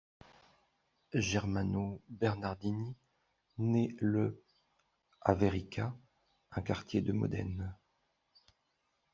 [1.13, 2.95] Germano Bernardini
[3.59, 4.43] naît le
[5.21, 5.95] à Verica,
[6.53, 7.77] un quartier de Modène.